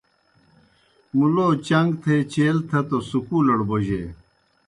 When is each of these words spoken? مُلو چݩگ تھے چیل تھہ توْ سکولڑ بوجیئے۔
مُلو 1.17 1.47
چݩگ 1.65 1.89
تھے 2.01 2.15
چیل 2.31 2.57
تھہ 2.69 2.79
توْ 2.87 2.97
سکولڑ 3.09 3.57
بوجیئے۔ 3.67 4.05